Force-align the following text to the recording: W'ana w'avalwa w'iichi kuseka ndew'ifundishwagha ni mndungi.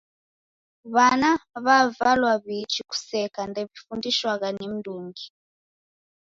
W'ana 0.93 1.29
w'avalwa 1.65 2.33
w'iichi 2.43 2.81
kuseka 2.89 3.39
ndew'ifundishwagha 3.49 4.49
ni 4.55 4.65
mndungi. 4.73 5.25